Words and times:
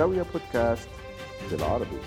زاوية 0.00 0.24
بودكاست 0.32 0.88
بالعربي. 1.50 1.98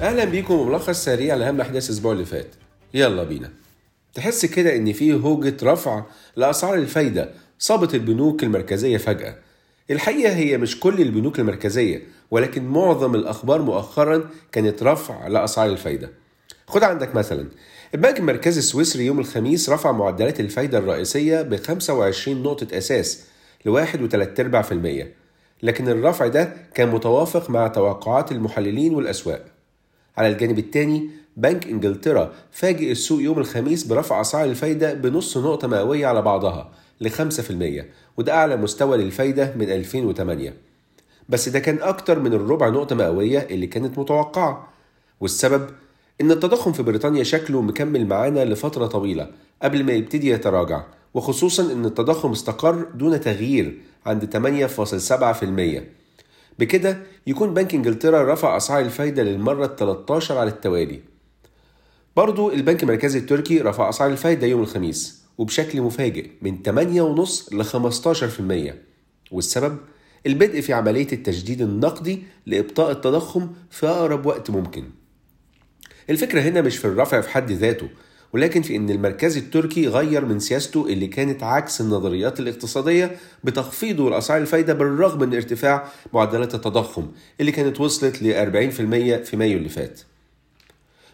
أهلا 0.00 0.24
بيكم 0.24 0.56
بملخص 0.56 1.04
سريع 1.04 1.34
لأهم 1.34 1.60
احداث 1.60 1.86
الأسبوع 1.90 2.12
اللي 2.12 2.24
فات. 2.24 2.46
يلا 2.94 3.24
بينا. 3.24 3.50
تحس 4.14 4.46
كده 4.46 4.76
إن 4.76 4.92
في 4.92 5.12
هوجة 5.12 5.56
رفع 5.62 6.02
لأسعار 6.36 6.74
الفايدة 6.74 7.30
صابت 7.58 7.94
البنوك 7.94 8.42
المركزية 8.44 8.96
فجأة. 8.96 9.34
الحقيقة 9.90 10.34
هي 10.34 10.58
مش 10.58 10.80
كل 10.80 11.00
البنوك 11.00 11.40
المركزية 11.40 12.02
ولكن 12.30 12.64
معظم 12.64 13.14
الأخبار 13.14 13.62
مؤخرا 13.62 14.30
كانت 14.52 14.82
رفع 14.82 15.26
لأسعار 15.26 15.68
الفايدة. 15.70 16.10
خد 16.66 16.82
عندك 16.84 17.14
مثلا 17.14 17.48
البنك 17.94 18.18
المركزي 18.18 18.58
السويسري 18.58 19.06
يوم 19.06 19.18
الخميس 19.18 19.70
رفع 19.70 19.92
معدلات 19.92 20.40
الفايدة 20.40 20.78
الرئيسية 20.78 21.42
ب 21.42 21.56
25 21.56 22.42
نقطة 22.42 22.78
أساس 22.78 23.29
لواحد 23.66 24.02
وتلات 24.02 24.40
أرباع 24.40 24.62
في 24.62 24.72
المية. 24.72 25.14
لكن 25.62 25.88
الرفع 25.88 26.26
ده 26.26 26.52
كان 26.74 26.88
متوافق 26.88 27.50
مع 27.50 27.68
توقعات 27.68 28.32
المحللين 28.32 28.94
والأسواق. 28.94 29.44
على 30.16 30.28
الجانب 30.28 30.58
الثاني 30.58 31.10
بنك 31.36 31.66
إنجلترا 31.66 32.32
فاجئ 32.50 32.90
السوق 32.90 33.22
يوم 33.22 33.38
الخميس 33.38 33.84
برفع 33.84 34.20
أسعار 34.20 34.44
الفايدة 34.44 34.94
بنص 34.94 35.36
نقطة 35.38 35.68
مئوية 35.68 36.06
على 36.06 36.22
بعضها 36.22 36.70
ل 37.00 37.08
5% 37.10 37.84
وده 38.16 38.32
أعلى 38.34 38.56
مستوى 38.56 38.96
للفايدة 38.96 39.54
من 39.56 39.70
2008 39.70 40.54
بس 41.28 41.48
ده 41.48 41.58
كان 41.58 41.78
أكتر 41.82 42.18
من 42.18 42.32
الربع 42.32 42.68
نقطة 42.68 42.96
مئوية 42.96 43.38
اللي 43.50 43.66
كانت 43.66 43.98
متوقعة. 43.98 44.68
والسبب؟ 45.20 45.70
إن 46.20 46.30
التضخم 46.30 46.72
في 46.72 46.82
بريطانيا 46.82 47.22
شكله 47.22 47.62
مكمل 47.62 48.06
معانا 48.06 48.44
لفترة 48.44 48.86
طويلة 48.86 49.30
قبل 49.62 49.84
ما 49.84 49.92
يبتدي 49.92 50.30
يتراجع. 50.30 50.82
وخصوصا 51.14 51.72
إن 51.72 51.84
التضخم 51.84 52.30
استقر 52.30 52.86
دون 52.94 53.20
تغيير 53.20 53.80
عند 54.06 54.24
8.7% 55.84 56.00
بكده 56.58 57.02
يكون 57.26 57.54
بنك 57.54 57.74
إنجلترا 57.74 58.32
رفع 58.32 58.56
أسعار 58.56 58.82
الفايدة 58.82 59.22
للمرة 59.22 59.64
ال 59.66 59.76
13 59.76 60.38
على 60.38 60.50
التوالي. 60.50 61.00
برضو 62.16 62.52
البنك 62.52 62.82
المركزي 62.82 63.18
التركي 63.18 63.58
رفع 63.58 63.88
أسعار 63.88 64.10
الفايدة 64.10 64.46
يوم 64.46 64.60
الخميس 64.60 65.22
وبشكل 65.38 65.82
مفاجئ 65.82 66.30
من 66.42 66.58
8.5 66.62 67.54
ل 67.54 67.64
15% 68.70 68.74
والسبب؟ 69.32 69.76
البدء 70.26 70.60
في 70.60 70.72
عملية 70.72 71.12
التجديد 71.12 71.62
النقدي 71.62 72.22
لإبطاء 72.46 72.90
التضخم 72.90 73.48
في 73.70 73.86
أقرب 73.86 74.26
وقت 74.26 74.50
ممكن. 74.50 74.84
الفكرة 76.10 76.40
هنا 76.40 76.60
مش 76.60 76.76
في 76.76 76.84
الرفع 76.84 77.20
في 77.20 77.28
حد 77.28 77.52
ذاته 77.52 77.88
ولكن 78.32 78.62
في 78.62 78.76
إن 78.76 78.90
المركز 78.90 79.36
التركي 79.36 79.88
غير 79.88 80.24
من 80.24 80.38
سياسته 80.38 80.86
اللي 80.86 81.06
كانت 81.06 81.42
عكس 81.42 81.80
النظريات 81.80 82.40
الاقتصادية 82.40 83.16
بتخفيضه 83.44 84.10
لاسعار 84.10 84.40
الفايدة 84.40 84.74
بالرغم 84.74 85.20
من 85.20 85.34
ارتفاع 85.34 85.88
معدلات 86.12 86.54
التضخم 86.54 87.06
اللي 87.40 87.52
كانت 87.52 87.80
وصلت 87.80 88.22
ل 88.22 88.32
40% 89.22 89.24
في 89.24 89.36
مايو 89.36 89.58
اللي 89.58 89.68
فات. 89.68 90.00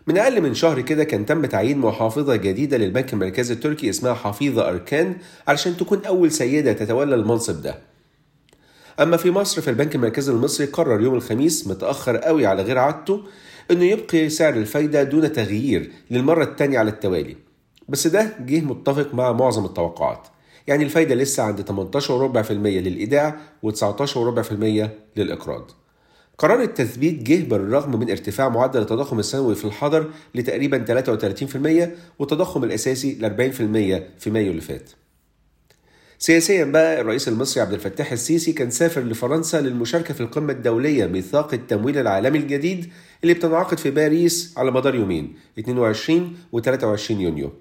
من 0.07 0.19
أقل 0.19 0.41
من 0.41 0.55
شهر 0.55 0.81
كده 0.81 1.05
كان 1.05 1.27
تم 1.27 1.47
تعيين 1.47 1.79
محافظة 1.79 2.37
جديدة 2.37 2.77
للبنك 2.77 3.13
المركزي 3.13 3.55
التركي 3.55 3.91
اسمها 3.91 4.15
حفيظه 4.15 4.69
أركان 4.69 5.17
علشان 5.49 5.77
تكون 5.77 6.05
أول 6.05 6.31
سيدة 6.33 6.73
تتولى 6.73 7.15
المنصب 7.15 7.63
ده. 7.63 7.79
أما 9.01 9.17
في 9.17 9.31
مصر 9.31 9.63
فالبنك 9.63 9.95
المركزي 9.95 10.33
المصري 10.33 10.67
قرر 10.67 11.01
يوم 11.01 11.15
الخميس 11.15 11.67
متأخر 11.67 12.17
قوي 12.17 12.47
على 12.47 12.63
غير 12.63 12.79
عادته 12.79 13.23
إنه 13.71 13.85
يبقي 13.85 14.29
سعر 14.29 14.55
الفايدة 14.55 15.03
دون 15.03 15.33
تغيير 15.33 15.91
للمرة 16.11 16.45
الثانية 16.45 16.79
على 16.79 16.91
التوالي. 16.91 17.37
بس 17.89 18.07
ده 18.07 18.37
جه 18.41 18.61
متفق 18.61 19.15
مع 19.15 19.33
معظم 19.33 19.65
التوقعات. 19.65 20.29
يعني 20.67 20.85
الفايدة 20.85 21.15
لسه 21.15 21.43
عند 21.43 21.61
18.4% 21.61 22.51
للإيداع 22.51 23.37
و19.4% 23.67 24.89
للإقراض. 25.17 25.71
قرار 26.39 26.63
التثبيت 26.63 27.23
جه 27.23 27.49
بالرغم 27.49 28.01
من 28.01 28.11
ارتفاع 28.11 28.49
معدل 28.49 28.81
التضخم 28.81 29.19
السنوي 29.19 29.55
في 29.55 29.65
الحضر 29.65 30.11
لتقريبا 30.35 30.85
33% 30.85 31.89
والتضخم 32.19 32.65
الأساسي 32.65 33.15
ل 33.21 33.25
40% 33.25 34.21
في 34.23 34.31
مايو 34.31 34.51
اللي 34.51 34.61
فات. 34.61 34.91
سياسيا 36.19 36.65
بقى 36.65 37.01
الرئيس 37.01 37.29
المصري 37.29 37.63
عبد 37.63 37.73
الفتاح 37.73 38.13
السيسي 38.13 38.53
كان 38.53 38.71
سافر 38.71 39.01
لفرنسا 39.01 39.61
للمشاركة 39.61 40.15
في 40.15 40.21
القمة 40.21 40.53
الدولية 40.53 41.07
ميثاق 41.07 41.55
التمويل 41.55 41.99
العالمي 41.99 42.39
الجديد 42.39 42.91
اللي 43.23 43.35
بتنعقد 43.35 43.79
في 43.79 43.91
باريس 43.91 44.55
على 44.57 44.71
مدار 44.71 44.95
يومين 44.95 45.35
22 45.59 46.37
و 46.53 46.61
23 46.61 47.21
يونيو. 47.21 47.53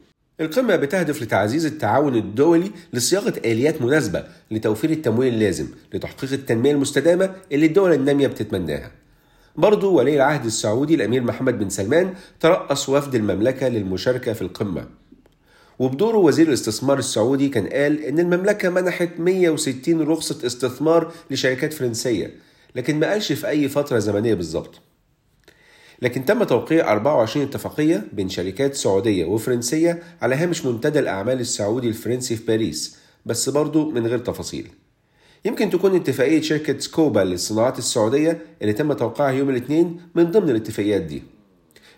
القمة 0.42 0.76
بتهدف 0.76 1.22
لتعزيز 1.22 1.66
التعاون 1.66 2.16
الدولي 2.16 2.72
لصياغة 2.94 3.34
آليات 3.46 3.82
مناسبة 3.82 4.24
لتوفير 4.52 4.90
التمويل 4.90 5.34
اللازم 5.34 5.68
لتحقيق 5.94 6.34
التنمية 6.34 6.72
المستدامة 6.72 7.32
اللي 7.52 7.66
الدول 7.66 7.94
النامية 7.94 8.28
بتتمناها. 8.28 8.92
برضو 9.56 9.94
ولي 9.94 10.16
العهد 10.16 10.46
السعودي 10.46 10.96
الأمير 10.96 11.24
محمد 11.24 11.60
بن 11.60 11.70
سلمان 11.70 12.14
ترأس 12.40 12.90
وفد 12.90 13.16
المملكة 13.16 13.68
للمشاركة 13.68 14.34
في 14.34 14.42
القمة. 14.42 14.88
وبدوره 15.80 16.18
وزير 16.18 16.48
الاستثمار 16.48 17.00
السعودي 17.00 17.50
كان 17.50 17.68
قال 17.68 18.04
إن 18.04 18.20
المملكة 18.20 18.70
منحت 18.70 19.10
160 19.20 20.02
رخصة 20.02 20.46
استثمار 20.46 21.12
لشركات 21.32 21.74
فرنسية 21.74 22.32
لكن 22.76 23.00
ما 23.00 23.12
قالش 23.12 23.32
في 23.32 23.48
أي 23.48 23.70
فترة 23.70 24.00
زمنية 24.00 24.34
بالظبط. 24.34 24.82
لكن 26.02 26.26
تم 26.26 26.44
توقيع 26.44 26.92
24 26.92 27.46
اتفاقية 27.46 28.08
بين 28.14 28.30
شركات 28.30 28.76
سعودية 28.76 29.26
وفرنسية 29.26 30.04
على 30.22 30.36
هامش 30.36 30.66
منتدى 30.66 31.00
الأعمال 31.00 31.40
السعودي 31.40 31.88
الفرنسي 31.88 32.36
في 32.36 32.46
باريس 32.46 32.98
بس 33.26 33.50
برضه 33.50 33.92
من 33.92 34.08
غير 34.08 34.20
تفاصيل. 34.20 34.68
يمكن 35.46 35.70
تكون 35.70 35.96
اتفاقية 35.96 36.42
شركة 36.42 36.80
سكوبا 36.80 37.20
للصناعات 37.20 37.78
السعودية 37.80 38.42
اللي 38.62 38.74
تم 38.74 38.94
توقيعها 38.94 39.32
يوم 39.32 39.50
الاثنين 39.50 40.02
من 40.16 40.32
ضمن 40.32 40.50
الاتفاقيات 40.50 41.02
دي. 41.02 41.35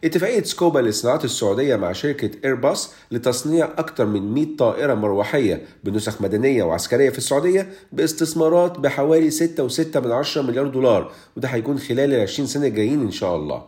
اتفاقية 0.04 0.44
سكوبا 0.44 0.80
للصناعات 0.80 1.26
السعودية 1.26 1.76
مع 1.76 1.92
شركة 1.92 2.32
إيرباص 2.46 2.94
لتصنيع 3.12 3.66
أكثر 3.66 4.06
من 4.06 4.34
100 4.34 4.58
طائرة 4.58 4.94
مروحية 4.94 5.62
بنسخ 5.84 6.22
مدنية 6.22 6.64
وعسكرية 6.64 7.10
في 7.10 7.18
السعودية 7.18 7.70
باستثمارات 7.92 8.80
بحوالي 8.80 9.32
6.6 9.32 9.98
من 9.98 10.12
10 10.12 10.42
مليار 10.42 10.68
دولار 10.68 11.12
وده 11.38 11.48
هيكون 11.48 11.80
خلال 11.80 12.14
ال 12.14 12.22
20 12.22 12.48
سنة 12.48 12.68
الجايين 12.68 13.02
إن 13.02 13.12
شاء 13.12 13.36
الله. 13.36 13.64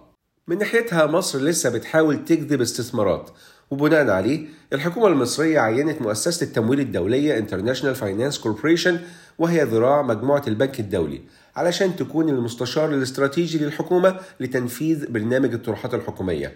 من 0.48 0.58
ناحيتها 0.58 1.06
مصر 1.06 1.40
لسه 1.40 1.70
بتحاول 1.70 2.26
تجذب 2.26 2.62
استثمارات 2.62 3.30
وبناء 3.72 4.10
عليه 4.10 4.46
الحكومة 4.74 5.08
المصرية 5.08 5.60
عينت 5.60 6.02
مؤسسة 6.02 6.44
التمويل 6.44 6.80
الدولية 6.80 7.42
International 7.42 7.96
Finance 7.98 8.42
Corporation 8.42 8.94
وهي 9.40 9.64
ذراع 9.64 10.02
مجموعة 10.02 10.44
البنك 10.48 10.80
الدولي 10.80 11.22
علشان 11.56 11.96
تكون 11.96 12.30
المستشار 12.30 12.94
الاستراتيجي 12.94 13.58
للحكومة 13.58 14.20
لتنفيذ 14.40 15.12
برنامج 15.12 15.54
الطروحات 15.54 15.94
الحكومية. 15.94 16.54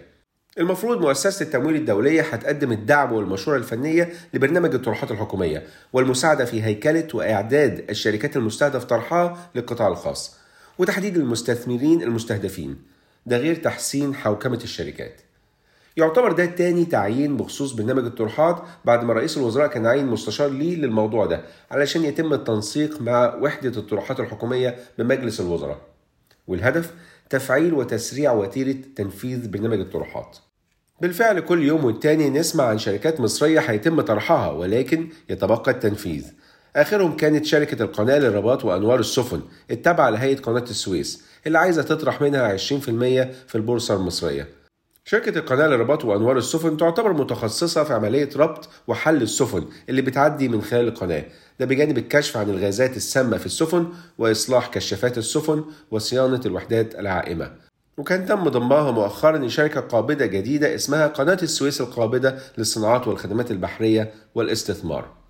المفروض 0.58 1.00
مؤسسة 1.00 1.42
التمويل 1.42 1.76
الدولية 1.76 2.22
هتقدم 2.22 2.72
الدعم 2.72 3.12
والمشورة 3.12 3.56
الفنية 3.56 4.12
لبرنامج 4.34 4.74
الطروحات 4.74 5.10
الحكومية 5.10 5.62
والمساعدة 5.92 6.44
في 6.44 6.62
هيكلة 6.62 7.08
وإعداد 7.14 7.84
الشركات 7.90 8.36
المستهدف 8.36 8.84
طرحها 8.84 9.50
للقطاع 9.54 9.88
الخاص 9.88 10.36
وتحديد 10.78 11.16
المستثمرين 11.16 12.02
المستهدفين. 12.02 12.76
ده 13.26 13.38
غير 13.38 13.54
تحسين 13.54 14.14
حوكمة 14.14 14.60
الشركات. 14.64 15.20
يعتبر 15.96 16.32
ده 16.32 16.46
تاني 16.46 16.84
تعيين 16.84 17.36
بخصوص 17.36 17.72
برنامج 17.72 18.04
الطروحات 18.04 18.62
بعد 18.84 19.04
ما 19.04 19.12
رئيس 19.12 19.36
الوزراء 19.38 19.66
كان 19.66 19.86
عين 19.86 20.06
مستشار 20.06 20.48
ليه 20.48 20.76
للموضوع 20.76 21.26
ده 21.26 21.40
علشان 21.70 22.04
يتم 22.04 22.32
التنسيق 22.32 23.00
مع 23.00 23.34
وحدة 23.34 23.80
الطروحات 23.80 24.20
الحكومية 24.20 24.76
بمجلس 24.98 25.40
الوزراء. 25.40 25.78
والهدف 26.46 26.94
تفعيل 27.30 27.74
وتسريع 27.74 28.32
وتيرة 28.32 28.76
تنفيذ 28.96 29.48
برنامج 29.50 29.80
الطروحات 29.80 30.36
بالفعل 31.00 31.40
كل 31.40 31.62
يوم 31.62 31.84
والتاني 31.84 32.30
نسمع 32.30 32.64
عن 32.64 32.78
شركات 32.78 33.20
مصرية 33.20 33.60
هيتم 33.60 34.00
طرحها 34.00 34.50
ولكن 34.50 35.08
يتبقى 35.30 35.70
التنفيذ. 35.70 36.26
آخرهم 36.76 37.16
كانت 37.16 37.44
شركة 37.44 37.82
القناة 37.82 38.18
للرباط 38.18 38.64
وأنوار 38.64 39.00
السفن 39.00 39.40
التابعة 39.70 40.10
لهيئة 40.10 40.36
قناة 40.40 40.62
السويس 40.62 41.24
اللي 41.46 41.58
عايزة 41.58 41.82
تطرح 41.82 42.20
منها 42.22 42.56
20% 42.56 42.60
في 43.48 43.54
البورصة 43.54 43.94
المصرية. 43.96 44.48
شركة 45.06 45.38
القناة 45.38 45.66
للرباط 45.66 46.04
وأنوار 46.04 46.38
السفن 46.38 46.76
تعتبر 46.76 47.12
متخصصة 47.12 47.84
في 47.84 47.92
عملية 47.92 48.28
ربط 48.36 48.68
وحل 48.86 49.22
السفن 49.22 49.64
اللي 49.88 50.02
بتعدي 50.02 50.48
من 50.48 50.62
خلال 50.62 50.88
القناة. 50.88 51.24
ده 51.60 51.66
بجانب 51.66 51.98
الكشف 51.98 52.36
عن 52.36 52.50
الغازات 52.50 52.96
السامة 52.96 53.36
في 53.36 53.46
السفن 53.46 53.86
وإصلاح 54.18 54.68
كشافات 54.68 55.18
السفن 55.18 55.64
وصيانة 55.90 56.40
الوحدات 56.46 56.94
العائمة. 56.94 57.52
وكان 57.98 58.26
تم 58.26 58.48
ضمها 58.48 58.90
مؤخرا 58.90 59.38
لشركة 59.38 59.80
قابضة 59.80 60.26
جديدة 60.26 60.74
اسمها 60.74 61.06
قناة 61.06 61.38
السويس 61.42 61.80
القابضة 61.80 62.34
للصناعات 62.58 63.08
والخدمات 63.08 63.50
البحرية 63.50 64.12
والاستثمار. 64.34 65.23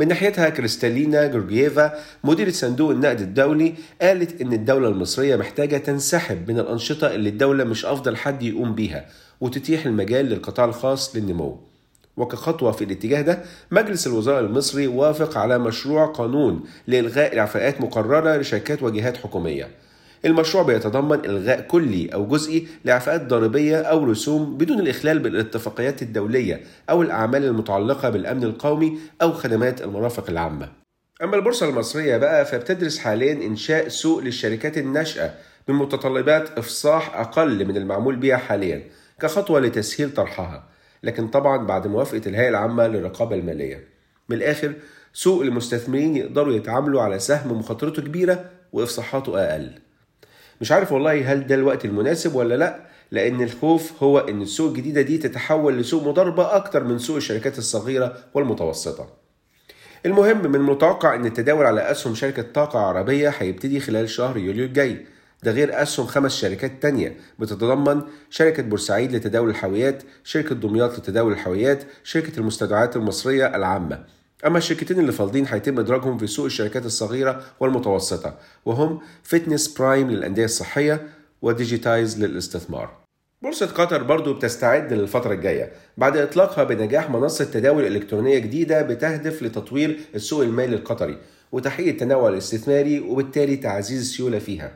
من 0.00 0.08
ناحيتها 0.08 0.48
كريستالينا 0.48 1.26
جورجييفا 1.26 1.92
مديرة 2.24 2.50
صندوق 2.50 2.90
النقد 2.90 3.20
الدولي 3.20 3.74
قالت 4.02 4.40
إن 4.40 4.52
الدولة 4.52 4.88
المصرية 4.88 5.36
محتاجة 5.36 5.76
تنسحب 5.76 6.50
من 6.50 6.58
الأنشطة 6.58 7.14
اللي 7.14 7.28
الدولة 7.28 7.64
مش 7.64 7.86
أفضل 7.86 8.16
حد 8.16 8.42
يقوم 8.42 8.74
بيها 8.74 9.06
وتتيح 9.40 9.86
المجال 9.86 10.26
للقطاع 10.26 10.64
الخاص 10.64 11.16
للنمو. 11.16 11.58
وكخطوة 12.16 12.72
في 12.72 12.84
الاتجاه 12.84 13.22
ده 13.22 13.42
مجلس 13.70 14.06
الوزراء 14.06 14.40
المصري 14.40 14.86
وافق 14.86 15.38
على 15.38 15.58
مشروع 15.58 16.06
قانون 16.06 16.64
لإلغاء 16.86 17.38
إعفاءات 17.38 17.80
مقررة 17.80 18.36
لشركات 18.36 18.82
وجهات 18.82 19.16
حكومية. 19.16 19.68
المشروع 20.24 20.62
بيتضمن 20.64 21.24
إلغاء 21.24 21.60
كلي 21.60 22.08
أو 22.14 22.26
جزئي 22.26 22.66
لإعفاءات 22.84 23.26
ضريبية 23.26 23.76
أو 23.82 24.04
رسوم 24.04 24.56
بدون 24.58 24.80
الإخلال 24.80 25.18
بالاتفاقيات 25.18 26.02
الدولية 26.02 26.60
أو 26.90 27.02
الأعمال 27.02 27.44
المتعلقة 27.44 28.10
بالأمن 28.10 28.44
القومي 28.44 28.98
أو 29.22 29.32
خدمات 29.32 29.82
المرافق 29.82 30.30
العامة. 30.30 30.68
أما 31.22 31.36
البورصة 31.36 31.68
المصرية 31.68 32.16
بقى 32.16 32.44
فبتدرس 32.46 32.98
حاليا 32.98 33.32
إنشاء 33.32 33.88
سوق 33.88 34.18
للشركات 34.18 34.78
الناشئة 34.78 35.34
بمتطلبات 35.68 36.58
إفصاح 36.58 37.16
أقل 37.16 37.64
من 37.64 37.76
المعمول 37.76 38.16
بها 38.16 38.36
حاليا 38.36 38.82
كخطوة 39.20 39.60
لتسهيل 39.60 40.14
طرحها 40.14 40.64
لكن 41.02 41.28
طبعا 41.28 41.66
بعد 41.66 41.86
موافقة 41.86 42.22
الهيئة 42.26 42.48
العامة 42.48 42.86
للرقابة 42.86 43.36
المالية. 43.36 43.84
من 44.28 44.36
الآخر 44.36 44.72
سوق 45.12 45.42
المستثمرين 45.42 46.16
يقدروا 46.16 46.54
يتعاملوا 46.54 47.02
على 47.02 47.18
سهم 47.18 47.58
مخاطرته 47.58 48.02
كبيرة 48.02 48.50
وإفصاحاته 48.72 49.38
أقل. 49.40 49.70
مش 50.62 50.72
عارف 50.72 50.92
والله 50.92 51.32
هل 51.32 51.46
ده 51.46 51.54
الوقت 51.54 51.84
المناسب 51.84 52.34
ولا 52.34 52.54
لا 52.54 52.80
لأن 53.10 53.42
الخوف 53.42 54.02
هو 54.02 54.18
إن 54.18 54.42
السوق 54.42 54.68
الجديدة 54.68 55.02
دي 55.02 55.18
تتحول 55.18 55.78
لسوق 55.78 56.08
مضاربة 56.08 56.56
أكتر 56.56 56.84
من 56.84 56.98
سوق 56.98 57.16
الشركات 57.16 57.58
الصغيرة 57.58 58.16
والمتوسطة. 58.34 59.08
المهم 60.06 60.38
من 60.48 60.54
المتوقع 60.54 61.14
إن 61.14 61.26
التداول 61.26 61.66
على 61.66 61.90
أسهم 61.90 62.14
شركة 62.14 62.42
طاقة 62.42 62.78
عربية 62.78 63.28
هيبتدي 63.38 63.80
خلال 63.80 64.10
شهر 64.10 64.36
يوليو 64.38 64.64
الجاي. 64.64 65.06
ده 65.42 65.52
غير 65.52 65.82
أسهم 65.82 66.06
خمس 66.06 66.36
شركات 66.36 66.82
تانية. 66.82 67.16
بتتضمن 67.38 68.02
شركة 68.30 68.62
بورسعيد 68.62 69.12
لتداول 69.12 69.50
الحاويات 69.50 70.02
شركة 70.24 70.54
دمياط 70.54 70.98
لتداول 70.98 71.32
الحاويات 71.32 71.84
شركة 72.04 72.38
المستودعات 72.40 72.96
المصرية 72.96 73.46
العامة. 73.56 74.04
أما 74.46 74.58
الشركتين 74.58 74.98
اللي 75.00 75.12
فاضلين 75.12 75.46
هيتم 75.46 75.78
إدراجهم 75.78 76.18
في 76.18 76.26
سوق 76.26 76.44
الشركات 76.44 76.86
الصغيرة 76.86 77.42
والمتوسطة 77.60 78.38
وهم 78.64 79.00
Fitness 79.22 79.78
Prime 79.78 80.10
للأندية 80.10 80.44
الصحية 80.44 81.08
و 81.42 81.51
Digitize 81.51 82.24
للاستثمار. 82.24 82.90
بورصة 83.42 83.66
قطر 83.66 84.02
برضو 84.02 84.34
بتستعد 84.34 84.92
للفترة 84.92 85.32
الجاية 85.32 85.72
بعد 85.96 86.16
إطلاقها 86.16 86.64
بنجاح 86.64 87.10
منصة 87.10 87.44
تداول 87.44 87.86
إلكترونية 87.86 88.38
جديدة 88.38 88.82
بتهدف 88.82 89.42
لتطوير 89.42 90.00
السوق 90.14 90.42
المالي 90.42 90.76
القطري 90.76 91.18
وتحقيق 91.52 91.88
التنوع 91.88 92.28
الاستثماري 92.28 93.00
وبالتالي 93.00 93.56
تعزيز 93.56 94.00
السيولة 94.00 94.38
فيها. 94.38 94.72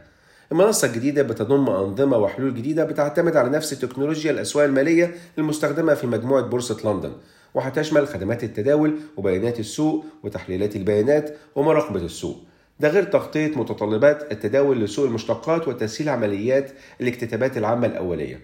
المنصة 0.53 0.89
الجديدة 0.89 1.23
بتضم 1.23 1.71
أنظمة 1.71 2.17
وحلول 2.17 2.55
جديدة 2.55 2.85
بتعتمد 2.85 3.37
على 3.37 3.51
نفس 3.51 3.71
تكنولوجيا 3.71 4.31
الأسواق 4.31 4.65
المالية 4.65 5.15
المستخدمة 5.39 5.95
في 5.95 6.07
مجموعة 6.07 6.43
بورصة 6.43 6.93
لندن. 6.93 7.13
وهتشمل 7.57 8.09
خدمات 8.09 8.45
التداول 8.45 8.99
وبيانات 9.17 9.61
السوق 9.61 10.05
وتحليلات 10.23 10.77
البيانات 10.77 11.37
ومراقبة 11.55 12.01
السوق. 12.01 12.37
ده 12.81 12.89
غير 12.89 13.05
تغطية 13.05 13.59
متطلبات 13.59 14.33
التداول 14.33 14.81
لسوق 14.81 15.05
المشتقات 15.05 15.69
وتسهيل 15.69 16.09
عمليات 16.09 16.71
الاكتتابات 17.01 17.59
العامة 17.59 17.87
الأولية. 17.87 18.41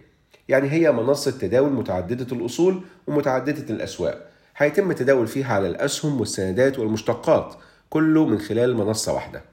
يعني 0.49 0.71
هي 0.71 0.93
منصة 0.93 1.31
تداول 1.31 1.73
متعددة 1.73 2.37
الأصول 2.37 2.81
ومتعددة 3.07 3.75
الأسواق. 3.75 4.29
هيتم 4.57 4.91
التداول 4.91 5.27
فيها 5.27 5.55
على 5.55 5.69
الأسهم 5.69 6.21
والسندات 6.21 6.79
والمشتقات 6.79 7.55
كله 7.91 8.27
من 8.27 8.39
خلال 8.39 8.77
منصة 8.77 9.15
واحدة. 9.15 9.52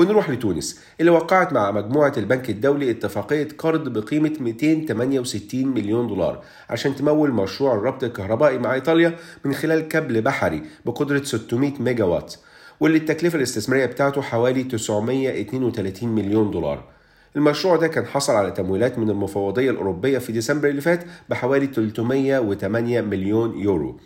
ونروح 0.00 0.30
لتونس. 0.30 0.80
اللي 1.00 1.10
وقعت 1.10 1.52
مع 1.52 1.70
مجموعة 1.70 2.12
البنك 2.16 2.50
الدولي 2.50 2.90
اتفاقية 2.90 3.48
قرض 3.58 3.88
بقيمة 3.88 4.32
268 4.40 5.66
مليون 5.68 6.06
دولار 6.06 6.42
عشان 6.70 6.96
تمول 6.96 7.30
مشروع 7.30 7.74
الربط 7.74 8.04
الكهربائي 8.04 8.58
مع 8.58 8.74
إيطاليا 8.74 9.16
من 9.44 9.54
خلال 9.54 9.88
كابل 9.88 10.22
بحري 10.22 10.62
بقدرة 10.86 11.22
600 11.22 11.72
ميجا 11.80 12.04
وات 12.04 12.34
واللي 12.80 12.98
التكلفة 12.98 13.36
الاستثمارية 13.36 13.86
بتاعته 13.86 14.22
حوالي 14.22 14.62
932 14.64 16.08
مليون 16.08 16.50
دولار. 16.50 16.84
المشروع 17.36 17.76
ده 17.76 17.88
كان 17.88 18.06
حصل 18.06 18.32
على 18.32 18.50
تمويلات 18.50 18.98
من 18.98 19.10
المفوضية 19.10 19.70
الأوروبية 19.70 20.18
في 20.18 20.32
ديسمبر 20.32 20.68
اللي 20.68 20.80
فات 20.80 21.04
بحوالي 21.28 21.66
308 21.66 23.00
مليون 23.00 23.58
يورو. 23.58 24.00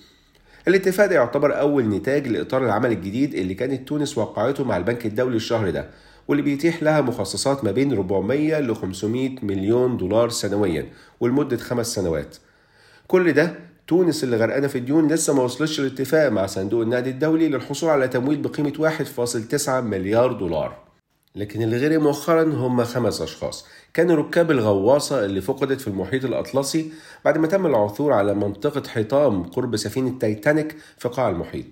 الاتفاق 0.69 1.07
ده 1.07 1.15
يعتبر 1.15 1.61
أول 1.61 1.89
نتاج 1.89 2.29
لإطار 2.29 2.65
العمل 2.65 2.93
الجديد 2.93 3.35
اللي 3.35 3.55
كانت 3.55 3.89
تونس 3.89 4.19
وقعته 4.19 4.65
مع 4.65 4.77
البنك 4.77 5.07
الدولي 5.07 5.37
الشهر 5.37 5.71
ده 5.71 5.91
واللي 6.29 6.43
بيتيح 6.43 6.83
لها 6.83 7.01
مخصصات 7.01 7.65
ما 7.65 7.73
بين 7.73 7.93
400 7.93 8.61
ل 8.61 8.77
500 8.77 9.31
مليون 9.43 9.97
دولار 9.97 10.29
سنويا 10.29 10.87
ولمدة 11.21 11.57
خمس 11.57 11.95
سنوات. 11.95 12.37
كل 13.07 13.33
ده 13.33 13.55
تونس 13.87 14.25
اللي 14.25 14.37
غرقانة 14.37 14.67
في 14.67 14.79
الديون 14.79 15.09
لسه 15.13 15.35
ما 15.35 15.43
وصلتش 15.43 15.81
لاتفاق 15.81 16.29
مع 16.29 16.47
صندوق 16.47 16.83
النقد 16.83 17.07
الدولي 17.07 17.49
للحصول 17.49 17.91
على 17.91 18.09
تمويل 18.09 18.39
بقيمة 18.39 18.73
1.9 19.59 19.69
مليار 19.69 20.33
دولار. 20.33 20.85
لكن 21.37 21.63
اللي 21.63 21.77
غير 21.77 22.01
مؤخرا 22.01 22.43
هم 22.43 22.85
خمس 22.85 23.21
أشخاص 23.21 23.67
كانوا 23.94 24.17
ركاب 24.17 24.50
الغواصة 24.50 25.25
اللي 25.25 25.41
فقدت 25.41 25.81
في 25.81 25.88
المحيط 25.88 26.25
الأطلسي 26.25 26.93
بعد 27.25 27.38
ما 27.38 27.46
تم 27.46 27.67
العثور 27.67 28.12
على 28.12 28.35
منطقة 28.35 28.88
حطام 28.88 29.43
قرب 29.43 29.76
سفينة 29.76 30.19
تايتانيك 30.19 30.76
في 30.99 31.08
قاع 31.08 31.29
المحيط. 31.29 31.67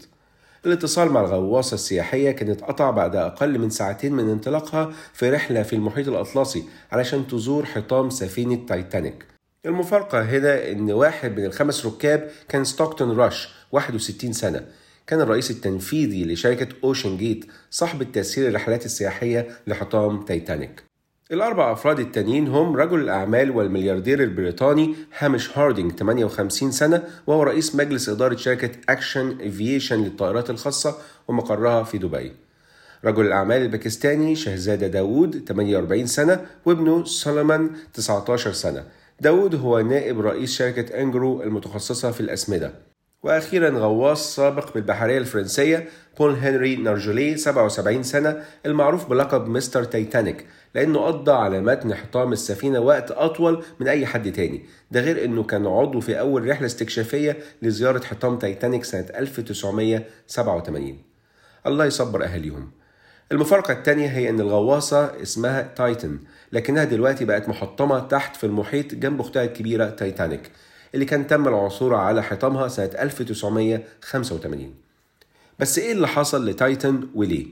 الاتصال 0.66 1.10
مع 1.10 1.20
الغواصة 1.20 1.74
السياحية 1.74 2.30
كان 2.30 2.50
اتقطع 2.50 2.90
بعد 2.90 3.16
أقل 3.16 3.58
من 3.58 3.70
ساعتين 3.70 4.12
من 4.12 4.30
انطلاقها 4.30 4.92
في 5.12 5.30
رحلة 5.30 5.62
في 5.62 5.72
المحيط 5.72 6.08
الأطلسي 6.08 6.64
علشان 6.92 7.26
تزور 7.26 7.64
حطام 7.64 8.10
سفينة 8.10 8.66
تايتانيك. 8.66 9.24
المفارقة 9.66 10.22
هنا 10.22 10.70
إن 10.70 10.90
واحد 10.90 11.36
من 11.36 11.44
الخمس 11.44 11.86
ركاب 11.86 12.30
كان 12.48 12.64
ستوكتون 12.64 13.16
راش 13.16 13.48
61 13.72 14.32
سنة. 14.32 14.66
كان 15.06 15.20
الرئيس 15.20 15.50
التنفيذي 15.50 16.24
لشركة 16.24 16.68
OceanGate 16.84 17.44
صاحب 17.70 18.12
تسيير 18.12 18.48
الرحلات 18.48 18.84
السياحية 18.84 19.48
لحطام 19.66 20.22
تايتانيك. 20.22 20.91
الأربع 21.32 21.72
أفراد 21.72 22.00
التانيين 22.00 22.48
هم 22.48 22.76
رجل 22.76 23.00
الأعمال 23.00 23.50
والملياردير 23.50 24.22
البريطاني 24.22 24.94
هامش 25.18 25.58
هاردينج 25.58 25.92
58 25.92 26.70
سنة 26.70 27.02
وهو 27.26 27.42
رئيس 27.42 27.74
مجلس 27.74 28.08
إدارة 28.08 28.36
شركة 28.36 28.70
Action 28.88 29.38
Aviation 29.40 30.04
للطائرات 30.04 30.50
الخاصة 30.50 30.96
ومقرها 31.28 31.82
في 31.82 31.98
دبي. 31.98 32.32
رجل 33.04 33.26
الأعمال 33.26 33.62
الباكستاني 33.62 34.36
شاهزادة 34.36 34.86
داوود 34.86 35.44
48 35.48 36.06
سنة 36.06 36.46
وابنه 36.64 37.04
سوليمان 37.04 37.70
19 37.94 38.52
سنة. 38.52 38.84
داوود 39.20 39.54
هو 39.54 39.80
نائب 39.80 40.20
رئيس 40.20 40.52
شركة 40.52 41.00
أنجرو 41.02 41.42
المتخصصة 41.42 42.10
في 42.10 42.20
الأسمدة. 42.20 42.91
وأخيرا 43.22 43.70
غواص 43.70 44.36
سابق 44.36 44.74
بالبحرية 44.74 45.18
الفرنسية 45.18 45.88
بول 46.18 46.34
هنري 46.34 46.76
نارجولي 46.76 47.36
77 47.36 48.02
سنة 48.02 48.42
المعروف 48.66 49.10
بلقب 49.10 49.46
Mr. 49.48 49.84
تايتانيك 49.84 50.46
لأنه 50.74 51.00
قضى 51.00 51.32
على 51.32 51.60
متن 51.60 51.94
حطام 51.94 52.32
السفينة 52.32 52.80
وقت 52.80 53.10
أطول 53.10 53.64
من 53.80 53.88
أي 53.88 54.06
حد 54.06 54.32
تاني. 54.32 54.64
ده 54.90 55.00
غير 55.00 55.24
أنه 55.24 55.42
كان 55.42 55.66
عضو 55.66 56.00
في 56.00 56.20
أول 56.20 56.48
رحلة 56.48 56.66
استكشافية 56.66 57.36
لزيارة 57.62 58.04
حطام 58.04 58.38
تايتانيك 58.38 58.84
سنة 58.84 59.06
1987 59.16 60.98
الله 61.66 61.84
يصبر 61.84 62.24
أهاليهم. 62.24 62.70
المفارقة 63.32 63.72
التانية 63.72 64.08
هي 64.08 64.28
أن 64.28 64.40
الغواصة 64.40 65.22
اسمها 65.22 65.62
تايتن 65.62 66.18
لكنها 66.52 66.84
دلوقتي 66.84 67.24
بقت 67.24 67.48
محطمة 67.48 67.98
تحت 68.00 68.36
في 68.36 68.44
المحيط 68.44 68.94
جنب 68.94 69.20
أختها 69.20 69.44
الكبيرة 69.44 69.90
تايتانيك. 69.90 70.50
اللي 70.94 71.04
كان 71.04 71.26
تم 71.26 71.48
العثور 71.48 71.94
على 71.94 72.22
حطامها 72.22 72.68
سنة 72.68 72.90
1985 72.98 74.74
بس 75.58 75.78
إيه 75.78 75.92
اللي 75.92 76.08
حصل 76.08 76.48
لتايتن 76.48 77.08
وليه؟ 77.14 77.46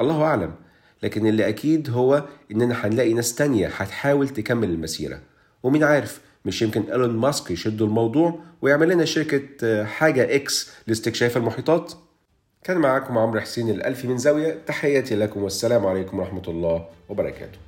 الله 0.00 0.22
أعلم. 0.22 0.54
لكن 1.02 1.26
اللي 1.26 1.48
أكيد 1.48 1.90
هو 1.90 2.24
إننا 2.50 2.86
هنلاقي 2.86 3.14
ناس 3.14 3.34
تانية 3.34 3.68
هتحاول 3.68 4.28
تكمل 4.28 4.70
المسيرة. 4.70 5.20
ومين 5.62 5.84
عارف 5.84 6.20
مش 6.44 6.62
يمكن 6.62 6.82
إيلون 6.82 7.10
ماسك 7.16 7.50
يشد 7.50 7.82
الموضوع 7.82 8.38
ويعمل 8.62 8.88
لنا 8.88 9.04
شركة 9.04 9.84
حاجة 9.84 10.34
X 10.36 10.70
لاستكشاف 10.86 11.36
المحيطات. 11.36 11.92
كان 12.64 12.78
معاكم 12.78 13.18
عمرو 13.18 13.40
حسين 13.40 13.70
الألفي 13.70 14.08
من 14.08 14.18
زاوية 14.18 14.58
تحياتي 14.66 15.14
لكم 15.16 15.42
والسلام 15.42 15.86
عليكم 15.86 16.18
ورحمة 16.18 16.42
الله 16.48 16.86
وبركاته. 17.08 17.58